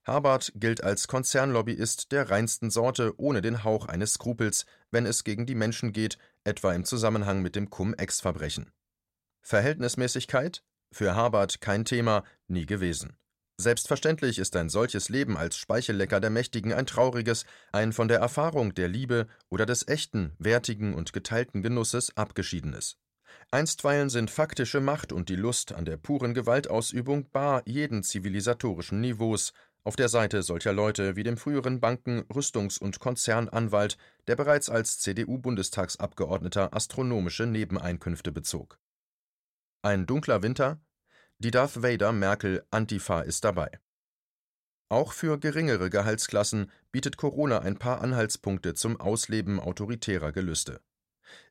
Harbart 0.05 0.53
gilt 0.55 0.83
als 0.83 1.09
Konzernlobbyist 1.09 2.11
der 2.11 2.31
reinsten 2.31 2.71
Sorte 2.71 3.13
ohne 3.19 3.43
den 3.43 3.63
Hauch 3.63 3.87
eines 3.87 4.15
Skrupels, 4.15 4.65
wenn 4.91 5.05
es 5.07 5.25
gegen 5.25 5.45
die 5.45 5.55
Menschen 5.55 5.93
geht, 5.93 6.17
etwa 6.45 6.73
im 6.73 6.85
Zusammenhang 6.85 7.43
mit 7.43 7.55
dem 7.55 7.69
Cum-Ex-Verbrechen. 7.69 8.73
Verhältnismäßigkeit? 9.43 10.63
Für 10.91 11.15
Harbart 11.15 11.61
kein 11.61 11.85
Thema, 11.85 12.25
nie 12.47 12.65
gewesen. 12.65 13.19
Selbstverständlich 13.61 14.39
ist 14.39 14.55
ein 14.55 14.69
solches 14.69 15.09
Leben 15.09 15.37
als 15.37 15.57
Speichellecker 15.57 16.21
der 16.21 16.31
Mächtigen 16.31 16.73
ein 16.73 16.87
trauriges, 16.87 17.45
ein 17.73 17.93
von 17.93 18.07
der 18.07 18.21
Erfahrung 18.21 18.73
der 18.73 18.87
Liebe 18.87 19.27
oder 19.49 19.67
des 19.67 19.89
echten, 19.89 20.33
wertigen 20.39 20.95
und 20.95 21.13
geteilten 21.13 21.61
Genusses 21.63 22.17
abgeschiedenes. 22.17 22.99
Einstweilen 23.51 24.11
sind 24.11 24.31
faktische 24.31 24.81
Macht 24.81 25.13
und 25.13 25.29
die 25.29 25.37
Lust 25.37 25.73
an 25.73 25.85
der 25.85 25.97
puren 25.97 26.35
Gewaltausübung 26.35 27.31
bar 27.31 27.63
jeden 27.67 28.05
zivilisatorischen 28.05 29.01
Niveaus, 29.01 29.53
auf 29.83 29.97
der 29.97 30.09
Seite 30.09 30.43
solcher 30.43 30.73
Leute 30.73 31.17
wie 31.17 31.25
dem 31.25 31.37
früheren 31.37 31.81
Banken-, 31.81 32.23
Rüstungs- 32.29 32.79
und 32.79 33.01
Konzernanwalt, 33.01 33.97
der 34.29 34.37
bereits 34.37 34.71
als 34.71 34.99
CDU-Bundestagsabgeordneter 34.99 36.75
astronomische 36.75 37.47
Nebeneinkünfte 37.47 38.31
bezog. 38.31 38.79
Ein 39.83 40.07
dunkler 40.07 40.43
Winter, 40.43 40.81
die 41.41 41.53
Darth 41.53 41.83
Vader 41.83 42.13
Merkel 42.13 42.65
Antifa 42.73 43.21
ist 43.21 43.45
dabei. 43.45 43.71
Auch 44.89 45.13
für 45.13 45.39
geringere 45.39 45.89
Gehaltsklassen 45.89 46.73
bietet 46.91 47.17
Corona 47.17 47.61
ein 47.61 47.79
paar 47.79 48.01
Anhaltspunkte 48.01 48.75
zum 48.75 49.01
Ausleben 49.01 49.61
autoritärer 49.61 50.33
Gelüste. 50.33 50.81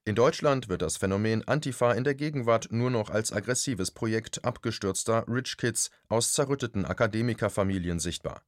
In 0.04 0.16
Deutschland 0.16 0.68
wird 0.70 0.82
das 0.82 0.98
Phänomen 0.98 1.48
Antifa 1.48 1.94
in 1.94 2.04
der 2.04 2.16
Gegenwart 2.16 2.68
nur 2.72 2.90
noch 2.90 3.10
als 3.10 3.32
aggressives 3.32 3.92
Projekt 3.92 4.44
abgestürzter 4.44 5.26
Rich 5.28 5.56
Kids 5.58 5.90
aus 6.10 6.34
zerrütteten 6.34 6.84
Akademikerfamilien 6.84 8.00
sichtbar. 8.00 8.42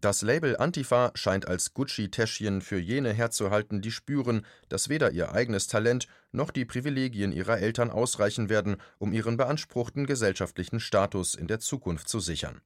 Das 0.00 0.22
Label 0.22 0.56
Antifa 0.56 1.12
scheint 1.14 1.46
als 1.46 1.74
Gucci-Täschchen 1.74 2.62
für 2.62 2.78
jene 2.78 3.12
herzuhalten, 3.12 3.82
die 3.82 3.90
spüren, 3.90 4.46
dass 4.68 4.88
weder 4.88 5.10
ihr 5.10 5.32
eigenes 5.32 5.66
Talent 5.66 6.06
noch 6.32 6.50
die 6.50 6.64
Privilegien 6.64 7.32
ihrer 7.32 7.58
Eltern 7.58 7.90
ausreichen 7.90 8.48
werden, 8.48 8.76
um 8.98 9.12
ihren 9.12 9.36
beanspruchten 9.36 10.06
gesellschaftlichen 10.06 10.80
Status 10.80 11.34
in 11.34 11.48
der 11.48 11.60
Zukunft 11.60 12.08
zu 12.08 12.20
sichern. 12.20 12.60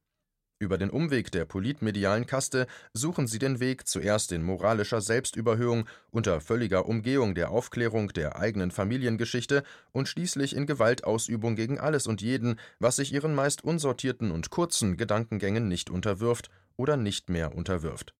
Über 0.60 0.78
den 0.78 0.90
Umweg 0.90 1.32
der 1.32 1.44
politmedialen 1.44 2.26
Kaste 2.26 2.66
suchen 2.92 3.26
sie 3.26 3.40
den 3.40 3.58
Weg 3.58 3.88
zuerst 3.88 4.30
in 4.30 4.42
moralischer 4.42 5.00
Selbstüberhöhung, 5.00 5.86
unter 6.10 6.40
völliger 6.40 6.86
Umgehung 6.86 7.34
der 7.34 7.50
Aufklärung 7.50 8.08
der 8.14 8.38
eigenen 8.38 8.70
Familiengeschichte 8.70 9.64
und 9.92 10.08
schließlich 10.08 10.54
in 10.54 10.66
Gewaltausübung 10.66 11.56
gegen 11.56 11.80
alles 11.80 12.06
und 12.06 12.22
jeden, 12.22 12.60
was 12.78 12.96
sich 12.96 13.12
ihren 13.12 13.34
meist 13.34 13.64
unsortierten 13.64 14.30
und 14.30 14.50
kurzen 14.50 14.96
Gedankengängen 14.96 15.66
nicht 15.66 15.90
unterwirft 15.90 16.50
oder 16.76 16.96
nicht 16.96 17.28
mehr 17.30 17.54
unterwirft. 17.54 18.14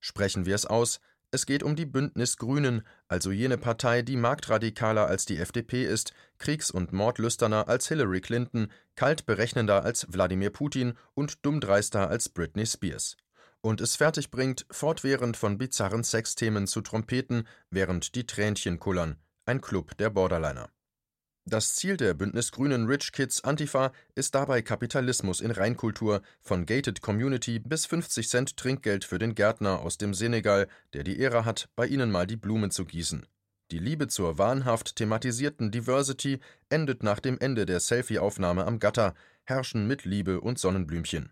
Sprechen 0.00 0.46
wir 0.46 0.54
es 0.54 0.66
aus, 0.66 1.00
es 1.34 1.46
geht 1.46 1.64
um 1.64 1.74
die 1.74 1.84
Bündnis-Grünen, 1.84 2.86
also 3.08 3.32
jene 3.32 3.58
Partei, 3.58 4.02
die 4.02 4.16
marktradikaler 4.16 5.08
als 5.08 5.26
die 5.26 5.38
FDP 5.38 5.84
ist, 5.84 6.12
kriegs- 6.38 6.70
und 6.70 6.92
mordlüsterner 6.92 7.66
als 7.66 7.88
Hillary 7.88 8.20
Clinton, 8.20 8.70
kalt 8.94 9.26
berechnender 9.26 9.82
als 9.82 10.12
Wladimir 10.12 10.50
Putin 10.50 10.94
und 11.14 11.44
dummdreister 11.44 12.08
als 12.08 12.28
Britney 12.28 12.66
Spears. 12.66 13.16
Und 13.62 13.80
es 13.80 13.96
fertigbringt, 13.96 14.64
fortwährend 14.70 15.36
von 15.36 15.58
bizarren 15.58 16.04
Sexthemen 16.04 16.68
zu 16.68 16.82
trompeten, 16.82 17.48
während 17.68 18.14
die 18.14 18.28
Tränchen 18.28 18.78
kullern. 18.78 19.16
Ein 19.44 19.60
Club 19.60 19.96
der 19.96 20.10
Borderliner. 20.10 20.70
Das 21.46 21.74
Ziel 21.74 21.98
der 21.98 22.14
Bündnisgrünen 22.14 22.86
Rich 22.86 23.12
Kids 23.12 23.44
Antifa 23.44 23.92
ist 24.14 24.34
dabei 24.34 24.62
Kapitalismus 24.62 25.42
in 25.42 25.50
Reinkultur, 25.50 26.22
von 26.40 26.64
Gated 26.64 27.02
Community 27.02 27.58
bis 27.58 27.84
50 27.84 28.26
Cent 28.26 28.56
Trinkgeld 28.56 29.04
für 29.04 29.18
den 29.18 29.34
Gärtner 29.34 29.80
aus 29.80 29.98
dem 29.98 30.14
Senegal, 30.14 30.68
der 30.94 31.04
die 31.04 31.18
Ehre 31.18 31.44
hat, 31.44 31.68
bei 31.76 31.86
ihnen 31.86 32.10
mal 32.10 32.26
die 32.26 32.36
Blumen 32.36 32.70
zu 32.70 32.86
gießen. 32.86 33.26
Die 33.70 33.78
Liebe 33.78 34.08
zur 34.08 34.38
wahnhaft 34.38 34.96
thematisierten 34.96 35.70
Diversity 35.70 36.40
endet 36.70 37.02
nach 37.02 37.20
dem 37.20 37.38
Ende 37.38 37.66
der 37.66 37.80
Selfie-Aufnahme 37.80 38.64
am 38.64 38.78
Gatter, 38.78 39.12
herrschen 39.42 39.86
mit 39.86 40.06
Liebe 40.06 40.40
und 40.40 40.58
Sonnenblümchen. 40.58 41.30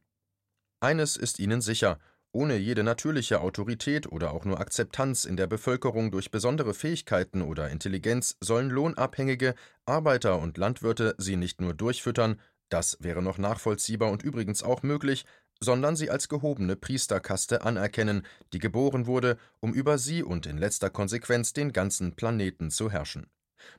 Eines 0.80 1.16
ist 1.16 1.38
ihnen 1.38 1.62
sicher, 1.62 1.98
ohne 2.32 2.56
jede 2.56 2.82
natürliche 2.82 3.40
Autorität 3.40 4.10
oder 4.10 4.32
auch 4.32 4.44
nur 4.44 4.60
Akzeptanz 4.60 5.24
in 5.24 5.36
der 5.36 5.46
Bevölkerung 5.46 6.10
durch 6.10 6.30
besondere 6.30 6.74
Fähigkeiten 6.74 7.42
oder 7.42 7.70
Intelligenz 7.70 8.36
sollen 8.40 8.70
lohnabhängige 8.70 9.54
Arbeiter 9.84 10.38
und 10.38 10.56
Landwirte 10.58 11.14
sie 11.18 11.36
nicht 11.36 11.60
nur 11.60 11.74
durchfüttern, 11.74 12.40
das 12.68 12.96
wäre 13.00 13.22
noch 13.22 13.36
nachvollziehbar 13.36 14.10
und 14.10 14.22
übrigens 14.22 14.62
auch 14.62 14.82
möglich, 14.82 15.26
sondern 15.60 15.94
sie 15.94 16.10
als 16.10 16.28
gehobene 16.28 16.74
Priesterkaste 16.74 17.62
anerkennen, 17.62 18.26
die 18.52 18.58
geboren 18.58 19.06
wurde, 19.06 19.38
um 19.60 19.74
über 19.74 19.98
sie 19.98 20.22
und 20.22 20.46
in 20.46 20.58
letzter 20.58 20.90
Konsequenz 20.90 21.52
den 21.52 21.72
ganzen 21.72 22.16
Planeten 22.16 22.70
zu 22.70 22.90
herrschen. 22.90 23.26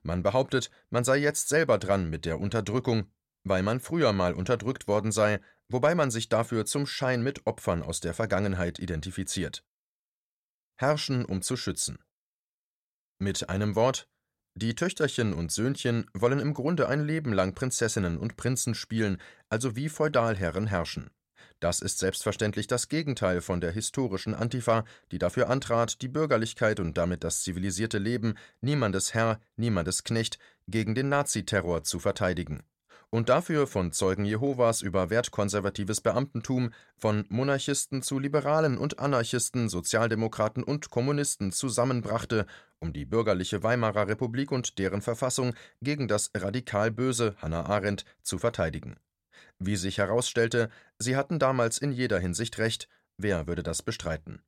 Man 0.02 0.24
behauptet, 0.24 0.70
man 0.90 1.04
sei 1.04 1.18
jetzt 1.18 1.50
selber 1.50 1.78
dran 1.78 2.10
mit 2.10 2.26
der 2.26 2.40
Unterdrückung, 2.40 3.08
weil 3.44 3.64
man 3.64 3.80
früher 3.80 4.14
mal 4.14 4.34
unterdrückt 4.34 4.88
worden 4.88 5.12
sei, 5.12 5.40
wobei 5.74 5.96
man 5.96 6.12
sich 6.12 6.30
dafür 6.30 6.66
zum 6.66 6.86
Schein 6.86 7.24
mit 7.24 7.48
Opfern 7.48 7.82
aus 7.82 8.00
der 8.00 8.14
Vergangenheit 8.14 8.78
identifiziert. 8.78 9.66
Herrschen, 10.76 11.26
um 11.26 11.42
zu 11.42 11.58
schützen. 11.58 11.98
Mit 13.18 13.50
einem 13.50 13.76
Wort, 13.76 14.08
die 14.54 14.76
Töchterchen 14.76 15.34
und 15.34 15.52
Söhnchen 15.52 16.06
wollen 16.14 16.40
im 16.40 16.54
Grunde 16.54 16.88
ein 16.88 17.04
Leben 17.04 17.34
lang 17.34 17.56
Prinzessinnen 17.56 18.20
und 18.20 18.38
Prinzen 18.38 18.76
spielen, 18.76 19.20
also 19.50 19.76
wie 19.76 19.90
Feudalherren 19.90 20.68
herrschen. 20.68 21.10
Das 21.60 21.80
ist 21.80 21.98
selbstverständlich 21.98 22.68
das 22.68 22.88
Gegenteil 22.88 23.42
von 23.42 23.60
der 23.60 23.72
historischen 23.72 24.36
Antifa, 24.36 24.86
die 25.12 25.18
dafür 25.18 25.50
antrat, 25.50 26.04
die 26.04 26.08
Bürgerlichkeit 26.08 26.80
und 26.80 27.00
damit 27.00 27.24
das 27.24 27.42
zivilisierte 27.42 27.98
Leben, 27.98 28.36
niemandes 28.62 29.16
Herr, 29.16 29.40
niemandes 29.56 30.04
Knecht, 30.04 30.38
gegen 30.68 30.94
den 30.94 31.10
Naziterror 31.10 31.84
zu 31.84 32.00
verteidigen 32.00 32.64
und 33.14 33.30
dafür 33.30 33.68
von 33.68 33.92
Zeugen 33.92 34.26
Jehovas 34.26 34.82
über 34.82 35.12
wertkonservatives 35.12 36.02
Beamtentum, 36.02 36.72
von 36.98 37.26
Monarchisten 37.30 38.02
zu 38.02 38.18
Liberalen 38.18 38.76
und 38.76 38.98
Anarchisten, 38.98 39.70
Sozialdemokraten 39.70 40.64
und 40.64 40.90
Kommunisten 40.90 41.52
zusammenbrachte, 41.52 42.48
um 42.80 42.92
die 42.92 43.06
bürgerliche 43.06 43.62
Weimarer 43.62 44.08
Republik 44.08 44.52
und 44.52 44.80
deren 44.80 45.04
Verfassung 45.04 45.54
gegen 45.80 46.08
das 46.08 46.32
radikal 46.36 46.90
Böse 46.90 47.36
Hannah 47.38 47.68
Arendt 47.68 48.04
zu 48.24 48.40
verteidigen. 48.40 48.98
Wie 49.60 49.76
sich 49.76 50.00
herausstellte, 50.00 50.70
sie 50.98 51.16
hatten 51.16 51.38
damals 51.38 51.78
in 51.78 51.92
jeder 51.92 52.18
Hinsicht 52.18 52.58
recht, 52.58 52.90
wer 53.18 53.46
würde 53.46 53.62
das 53.62 53.84
bestreiten? 53.84 54.42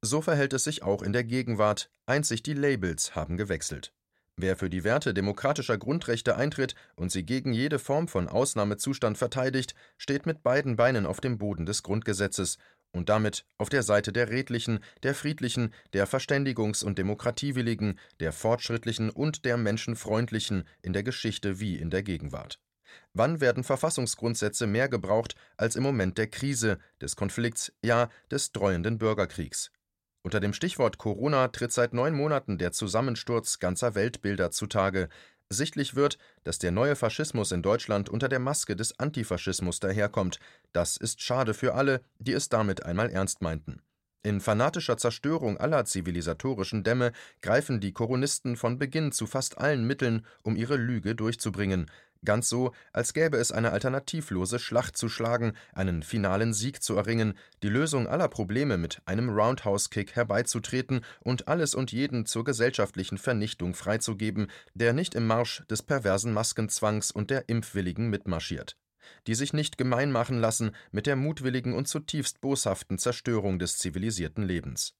So 0.00 0.22
verhält 0.22 0.54
es 0.54 0.64
sich 0.64 0.82
auch 0.82 1.02
in 1.02 1.12
der 1.12 1.22
Gegenwart, 1.22 1.88
einzig 2.06 2.42
die 2.42 2.54
Labels 2.54 3.14
haben 3.14 3.36
gewechselt. 3.36 3.94
Wer 4.36 4.56
für 4.56 4.70
die 4.70 4.82
Werte 4.82 5.12
demokratischer 5.12 5.76
Grundrechte 5.76 6.36
eintritt 6.36 6.74
und 6.96 7.12
sie 7.12 7.24
gegen 7.24 7.52
jede 7.52 7.78
Form 7.78 8.08
von 8.08 8.28
Ausnahmezustand 8.28 9.18
verteidigt, 9.18 9.74
steht 9.98 10.24
mit 10.24 10.42
beiden 10.42 10.76
Beinen 10.76 11.04
auf 11.04 11.20
dem 11.20 11.36
Boden 11.36 11.66
des 11.66 11.82
Grundgesetzes 11.82 12.56
und 12.92 13.08
damit 13.08 13.44
auf 13.58 13.68
der 13.68 13.82
Seite 13.82 14.12
der 14.12 14.30
Redlichen, 14.30 14.80
der 15.02 15.14
Friedlichen, 15.14 15.72
der 15.92 16.06
Verständigungs- 16.06 16.84
und 16.84 16.98
Demokratiewilligen, 16.98 17.98
der 18.20 18.32
Fortschrittlichen 18.32 19.10
und 19.10 19.44
der 19.44 19.56
Menschenfreundlichen 19.56 20.64
in 20.82 20.92
der 20.92 21.02
Geschichte 21.02 21.60
wie 21.60 21.76
in 21.76 21.90
der 21.90 22.02
Gegenwart. 22.02 22.60
Wann 23.14 23.40
werden 23.40 23.64
Verfassungsgrundsätze 23.64 24.66
mehr 24.66 24.88
gebraucht 24.88 25.34
als 25.56 25.76
im 25.76 25.82
Moment 25.82 26.18
der 26.18 26.26
Krise, 26.26 26.78
des 27.00 27.16
Konflikts, 27.16 27.72
ja 27.82 28.10
des 28.30 28.52
dreuenden 28.52 28.98
Bürgerkriegs? 28.98 29.70
Unter 30.24 30.38
dem 30.38 30.52
Stichwort 30.52 30.98
Corona 30.98 31.48
tritt 31.48 31.72
seit 31.72 31.94
neun 31.94 32.14
Monaten 32.14 32.56
der 32.56 32.70
Zusammensturz 32.70 33.58
ganzer 33.58 33.96
Weltbilder 33.96 34.52
zutage. 34.52 35.08
Sichtlich 35.48 35.96
wird, 35.96 36.16
dass 36.44 36.60
der 36.60 36.70
neue 36.70 36.94
Faschismus 36.94 37.50
in 37.50 37.62
Deutschland 37.62 38.08
unter 38.08 38.28
der 38.28 38.38
Maske 38.38 38.76
des 38.76 38.98
Antifaschismus 39.00 39.80
daherkommt. 39.80 40.38
Das 40.72 40.96
ist 40.96 41.20
schade 41.20 41.54
für 41.54 41.74
alle, 41.74 42.02
die 42.18 42.32
es 42.32 42.48
damit 42.48 42.84
einmal 42.84 43.10
ernst 43.10 43.42
meinten. 43.42 43.82
In 44.24 44.40
fanatischer 44.40 44.96
Zerstörung 44.96 45.56
aller 45.56 45.84
zivilisatorischen 45.84 46.84
Dämme 46.84 47.10
greifen 47.40 47.80
die 47.80 47.92
Koronisten 47.92 48.56
von 48.56 48.78
Beginn 48.78 49.10
zu 49.10 49.26
fast 49.26 49.58
allen 49.58 49.84
Mitteln, 49.84 50.24
um 50.44 50.54
ihre 50.54 50.76
Lüge 50.76 51.16
durchzubringen. 51.16 51.90
Ganz 52.24 52.48
so, 52.48 52.72
als 52.92 53.14
gäbe 53.14 53.36
es 53.38 53.50
eine 53.50 53.72
alternativlose 53.72 54.60
Schlacht 54.60 54.96
zu 54.96 55.08
schlagen, 55.08 55.54
einen 55.72 56.04
finalen 56.04 56.54
Sieg 56.54 56.80
zu 56.80 56.94
erringen, 56.94 57.34
die 57.64 57.68
Lösung 57.68 58.06
aller 58.06 58.28
Probleme 58.28 58.78
mit 58.78 59.02
einem 59.06 59.28
Roundhouse-Kick 59.28 60.14
herbeizutreten 60.14 61.04
und 61.18 61.48
alles 61.48 61.74
und 61.74 61.90
jeden 61.90 62.24
zur 62.24 62.44
gesellschaftlichen 62.44 63.18
Vernichtung 63.18 63.74
freizugeben, 63.74 64.46
der 64.74 64.92
nicht 64.92 65.16
im 65.16 65.26
Marsch 65.26 65.64
des 65.68 65.82
perversen 65.82 66.32
Maskenzwangs 66.32 67.10
und 67.10 67.30
der 67.30 67.48
Impfwilligen 67.48 68.08
mitmarschiert 68.08 68.76
die 69.26 69.34
sich 69.34 69.52
nicht 69.52 69.78
gemein 69.78 70.12
machen 70.12 70.38
lassen 70.38 70.72
mit 70.90 71.06
der 71.06 71.16
mutwilligen 71.16 71.74
und 71.74 71.88
zutiefst 71.88 72.40
boshaften 72.40 72.98
Zerstörung 72.98 73.58
des 73.58 73.78
zivilisierten 73.78 74.44
Lebens. 74.44 74.94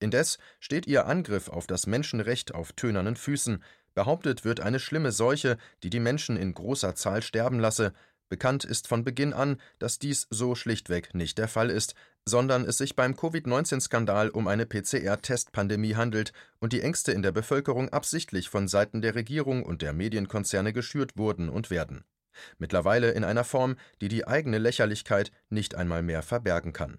Indes 0.00 0.38
steht 0.58 0.86
ihr 0.86 1.06
Angriff 1.06 1.48
auf 1.48 1.66
das 1.66 1.86
Menschenrecht 1.86 2.54
auf 2.54 2.72
tönernen 2.72 3.14
Füßen, 3.14 3.62
Behauptet 3.94 4.44
wird 4.44 4.60
eine 4.60 4.80
schlimme 4.80 5.12
Seuche, 5.12 5.58
die 5.82 5.90
die 5.90 6.00
Menschen 6.00 6.36
in 6.36 6.54
großer 6.54 6.94
Zahl 6.94 7.22
sterben 7.22 7.58
lasse. 7.58 7.92
Bekannt 8.30 8.64
ist 8.64 8.88
von 8.88 9.04
Beginn 9.04 9.34
an, 9.34 9.60
dass 9.78 9.98
dies 9.98 10.26
so 10.30 10.54
schlichtweg 10.54 11.14
nicht 11.14 11.36
der 11.36 11.48
Fall 11.48 11.68
ist, 11.68 11.94
sondern 12.24 12.64
es 12.64 12.78
sich 12.78 12.96
beim 12.96 13.14
Covid-19-Skandal 13.14 14.30
um 14.30 14.48
eine 14.48 14.64
PCR-Testpandemie 14.64 15.96
handelt 15.96 16.32
und 16.58 16.72
die 16.72 16.80
Ängste 16.80 17.12
in 17.12 17.22
der 17.22 17.32
Bevölkerung 17.32 17.90
absichtlich 17.90 18.48
von 18.48 18.68
Seiten 18.68 19.02
der 19.02 19.14
Regierung 19.14 19.62
und 19.62 19.82
der 19.82 19.92
Medienkonzerne 19.92 20.72
geschürt 20.72 21.18
wurden 21.18 21.50
und 21.50 21.68
werden. 21.68 22.04
Mittlerweile 22.58 23.12
in 23.12 23.24
einer 23.24 23.44
Form, 23.44 23.76
die 24.00 24.08
die 24.08 24.26
eigene 24.26 24.58
Lächerlichkeit 24.58 25.32
nicht 25.48 25.74
einmal 25.74 26.02
mehr 26.02 26.22
verbergen 26.22 26.72
kann. 26.72 26.98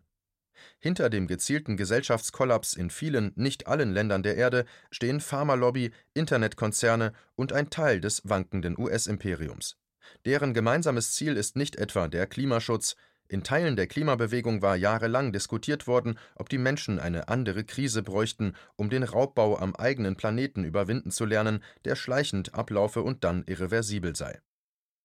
Hinter 0.79 1.09
dem 1.09 1.27
gezielten 1.27 1.77
Gesellschaftskollaps 1.77 2.73
in 2.73 2.89
vielen, 2.89 3.31
nicht 3.35 3.67
allen 3.67 3.93
Ländern 3.93 4.23
der 4.23 4.37
Erde 4.37 4.65
stehen 4.91 5.19
Pharmalobby, 5.19 5.91
Internetkonzerne 6.13 7.13
und 7.35 7.53
ein 7.53 7.69
Teil 7.69 7.99
des 7.99 8.21
wankenden 8.29 8.77
US-Imperiums. 8.77 9.77
Deren 10.25 10.53
gemeinsames 10.53 11.13
Ziel 11.13 11.37
ist 11.37 11.55
nicht 11.55 11.75
etwa 11.75 12.07
der 12.07 12.27
Klimaschutz, 12.27 12.95
in 13.29 13.41
Teilen 13.43 13.75
der 13.75 13.87
Klimabewegung 13.87 14.61
war 14.61 14.75
jahrelang 14.75 15.31
diskutiert 15.31 15.87
worden, 15.87 16.19
ob 16.35 16.49
die 16.49 16.57
Menschen 16.57 16.99
eine 16.99 17.29
andere 17.29 17.63
Krise 17.63 18.03
bräuchten, 18.03 18.53
um 18.75 18.89
den 18.89 19.03
Raubbau 19.03 19.57
am 19.57 19.75
eigenen 19.75 20.15
Planeten 20.17 20.63
überwinden 20.63 21.09
zu 21.09 21.25
lernen, 21.25 21.63
der 21.85 21.95
schleichend 21.95 22.53
ablaufe 22.53 23.01
und 23.01 23.23
dann 23.23 23.43
irreversibel 23.47 24.15
sei. 24.15 24.39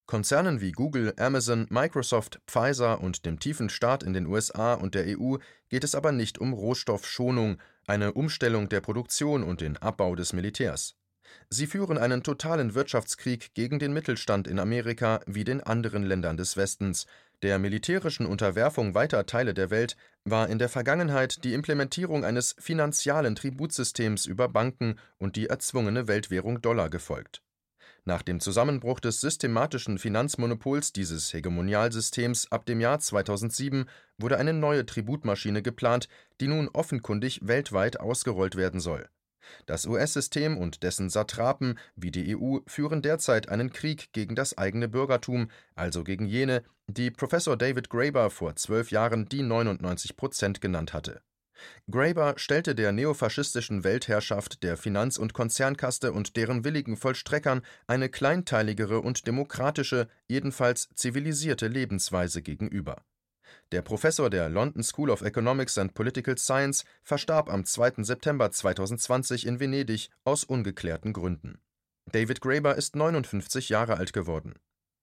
Konzernen 0.09 0.63
wie 0.63 0.73
Google, 0.73 1.13
Amazon, 1.19 1.67
Microsoft, 1.69 2.41
Pfizer 2.47 3.03
und 3.03 3.27
dem 3.27 3.39
tiefen 3.39 3.69
Staat 3.69 4.03
in 4.03 4.15
den 4.15 4.27
USA 4.27 4.73
und 4.73 4.95
der 4.95 5.05
EU 5.07 5.37
geht 5.69 5.85
es 5.85 5.95
aber 5.95 6.13
nicht 6.13 6.39
um 6.39 6.55
Rohstoffschonung, 6.55 7.59
eine 7.87 8.15
Umstellung 8.15 8.71
der 8.71 8.81
Produktion 8.81 9.43
und 9.45 9.61
den 9.61 9.77
Abbau 9.77 10.15
des 10.15 10.33
Militärs. 10.33 10.97
Sie 11.51 11.67
führen 11.67 11.99
einen 11.99 12.23
totalen 12.23 12.75
Wirtschaftskrieg 12.75 13.53
gegen 13.53 13.79
den 13.79 13.93
Mittelstand 13.93 14.49
in 14.49 14.59
Amerika 14.59 15.21
wie 15.27 15.45
den 15.45 15.63
anderen 15.63 16.05
Ländern 16.05 16.39
des 16.39 16.57
Westens. 16.57 17.05
Der 17.43 17.59
militärischen 17.59 18.25
Unterwerfung 18.25 18.95
weiter 18.95 19.27
Teile 19.27 19.53
der 19.53 19.69
Welt 19.69 19.95
war 20.25 20.49
in 20.49 20.59
der 20.59 20.71
Vergangenheit 20.71 21.45
die 21.45 21.53
Implementierung 21.53 22.25
eines 22.25 22.57
finanzialen 22.59 23.37
Tributsystems 23.37 24.25
über 24.25 24.49
Banken 24.49 24.99
und 25.19 25.37
die 25.37 25.49
erzwungene 25.49 26.09
Weltwährung 26.09 26.63
Dollar 26.63 26.89
gefolgt 26.89 27.43
nach 28.09 28.23
dem 28.23 28.41
Zusammenbruch 28.41 28.99
des 28.99 29.21
systematischen 29.21 29.99
Finanzmonopols 29.99 30.93
dieses 30.93 31.33
Hegemonialsystems 31.33 32.51
ab 32.51 32.67
dem 32.67 32.81
Jahr 32.81 32.99
2007 32.99 33.85
wurde 34.17 34.39
eine 34.39 34.55
neue 34.55 34.85
Tributmaschine 34.85 35.63
geplant, 35.63 36.09
die 36.41 36.49
nun 36.49 36.69
offenkundig 36.69 37.47
weltweit 37.47 38.01
ausgerollt 38.01 38.57
werden 38.57 38.81
soll. 38.81 39.09
Das 39.67 39.87
US-System 39.87 40.59
und 40.59 40.83
dessen 40.83 41.11
Satrapen 41.11 41.79
wie 41.97 42.11
die 42.11 42.37
EU 42.37 42.59
führen 42.67 43.03
derzeit 43.03 43.49
einen 43.49 43.71
Krieg 43.71 44.13
gegen 44.13 44.35
das 44.35 44.59
eigene 44.59 44.89
Bürgertum, 44.89 45.51
also 45.75 46.03
gegen 46.03 46.27
jene, 46.27 46.65
die 46.87 47.11
Professor 47.11 47.57
David 47.57 47.91
Graeber 47.91 48.31
vor 48.31 48.57
zwölf 48.57 48.91
Jahren 48.91 49.27
die 49.27 49.43
99 49.43 50.17
Prozent 50.17 50.61
genannt 50.61 50.93
hatte 50.93 51.21
Graeber 51.91 52.35
stellte 52.37 52.75
der 52.75 52.93
neofaschistischen 52.93 53.85
Weltherrschaft 53.85 54.63
der 54.63 54.77
Finanz 54.77 55.19
und 55.19 55.33
Konzernkaste 55.33 56.13
und 56.13 56.37
deren 56.37 56.65
willigen 56.65 56.97
Vollstreckern 56.97 57.63
eine 57.87 58.09
kleinteiligere 58.09 59.01
und 59.01 59.27
demokratische, 59.27 60.09
jedenfalls 60.27 60.89
zivilisierte 60.95 61.69
Lebensweise 61.69 62.43
gegenüber. 62.43 63.03
Der 63.73 63.83
Professor 63.83 64.31
der 64.31 64.49
London 64.49 64.83
School 64.83 65.11
of 65.11 65.23
Economics 65.23 65.79
and 65.79 65.95
Political 65.95 66.39
Science 66.39 66.85
verstarb 67.03 67.51
am 67.51 67.65
2. 67.65 68.03
September 68.03 68.51
2020 68.51 69.47
in 69.47 69.61
Venedig 69.61 70.11
aus 70.25 70.45
ungeklärten 70.45 71.13
Gründen. 71.13 71.61
David 72.13 72.41
Graeber 72.41 72.77
ist 72.77 72.97
59 72.97 73.69
Jahre 73.69 73.97
alt 73.97 74.13
geworden 74.13 74.55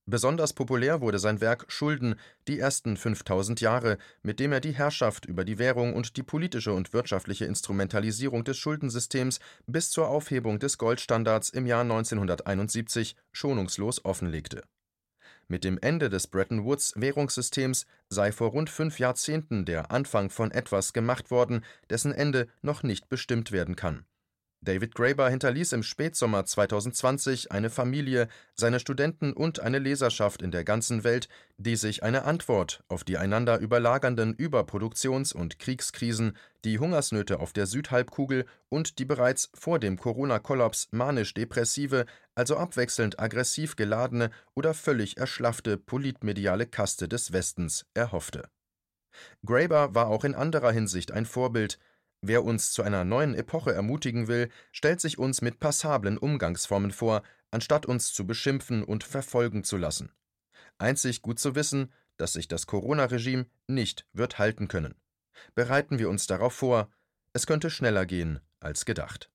Besonders 0.08 0.54
populär 0.54 1.02
wurde 1.02 1.18
sein 1.18 1.42
Werk 1.42 1.66
Schulden, 1.68 2.16
die 2.48 2.60
ersten 2.60 2.96
5000 2.96 3.60
Jahre, 3.60 3.98
mit 4.22 4.40
dem 4.40 4.52
er 4.52 4.60
die 4.60 4.74
Herrschaft 4.74 5.26
über 5.26 5.44
die 5.44 5.58
Währung 5.58 5.96
und 5.96 6.16
die 6.16 6.22
politische 6.22 6.74
und 6.74 6.94
wirtschaftliche 6.94 7.46
Instrumentalisierung 7.46 8.44
des 8.44 8.60
Schuldensystems 8.60 9.40
bis 9.66 9.90
zur 9.90 10.08
Aufhebung 10.08 10.60
des 10.60 10.78
Goldstandards 10.78 11.50
im 11.50 11.66
Jahr 11.66 11.82
1971 11.82 13.16
schonungslos 13.32 14.06
offenlegte. 14.06 14.62
Mit 15.48 15.64
dem 15.64 15.80
Ende 15.80 16.12
des 16.12 16.28
Bretton 16.28 16.66
Woods 16.66 16.94
Währungssystems 16.96 17.88
sei 18.08 18.32
vor 18.32 18.50
rund 18.50 18.70
fünf 18.70 19.00
Jahrzehnten 19.00 19.66
der 19.66 19.90
Anfang 19.90 20.30
von 20.30 20.52
etwas 20.52 20.94
gemacht 20.94 21.32
worden, 21.32 21.66
dessen 21.90 22.12
Ende 22.12 22.48
noch 22.62 22.84
nicht 22.84 23.10
bestimmt 23.10 23.52
werden 23.52 23.76
kann 23.76 24.06
David 24.66 24.96
Graeber 24.96 25.30
hinterließ 25.30 25.74
im 25.74 25.84
Spätsommer 25.84 26.44
2020 26.44 27.52
eine 27.52 27.70
Familie, 27.70 28.28
seine 28.56 28.80
Studenten 28.80 29.32
und 29.32 29.60
eine 29.60 29.78
Leserschaft 29.78 30.42
in 30.42 30.50
der 30.50 30.64
ganzen 30.64 31.04
Welt, 31.04 31.30
die 31.58 31.76
sich 31.76 32.02
eine 32.02 32.26
Antwort 32.26 32.84
auf 32.88 33.04
die 33.04 33.18
einander 33.18 33.60
überlagernden 33.60 34.36
Überproduktions- 34.36 35.34
und 35.36 35.60
Kriegskrisen, 35.60 36.36
die 36.64 36.80
Hungersnöte 36.80 37.40
auf 37.40 37.54
der 37.54 37.68
Südhalbkugel 37.68 38.46
und 38.68 38.98
die 38.98 39.06
bereits 39.06 39.52
vor 39.54 39.78
dem 39.78 39.98
Corona-Kollaps 39.98 40.88
manisch-depressive, 40.92 42.06
also 42.34 42.58
abwechselnd 42.58 43.20
aggressiv 43.20 43.76
geladene 43.76 44.32
oder 44.56 44.74
völlig 44.74 45.18
erschlaffte 45.18 45.78
politmediale 45.78 46.66
Kaste 46.66 47.08
des 47.08 47.32
Westens 47.32 47.86
erhoffte. 47.94 48.50
Graeber 49.46 49.94
war 49.94 50.08
auch 50.08 50.24
in 50.24 50.36
anderer 50.36 50.72
Hinsicht 50.72 51.12
ein 51.12 51.26
Vorbild, 51.26 51.78
Wer 52.28 52.44
uns 52.44 52.72
zu 52.72 52.82
einer 52.82 53.06
neuen 53.06 53.36
Epoche 53.36 53.72
ermutigen 53.72 54.28
will, 54.28 54.50
stellt 54.72 55.00
sich 55.00 55.20
uns 55.20 55.44
mit 55.44 55.60
passablen 55.60 56.18
Umgangsformen 56.18 56.90
vor, 56.90 57.22
anstatt 57.52 57.86
uns 57.86 58.14
zu 58.14 58.26
beschimpfen 58.26 58.84
und 58.84 59.04
verfolgen 59.04 59.64
zu 59.64 59.78
lassen. 59.78 60.12
Einzig 60.80 61.22
gut 61.22 61.38
zu 61.38 61.54
wissen, 61.54 61.94
dass 62.18 62.34
sich 62.34 62.48
das 62.48 62.66
Corona-Regime 62.66 63.46
nicht 63.68 64.08
wird 64.12 64.40
halten 64.40 64.68
können. 64.68 64.96
Bereiten 65.54 66.00
wir 66.00 66.10
uns 66.10 66.26
darauf 66.26 66.54
vor, 66.54 66.90
es 67.34 67.46
könnte 67.46 67.70
schneller 67.70 68.08
gehen 68.08 68.40
als 68.60 68.86
gedacht. 68.86 69.30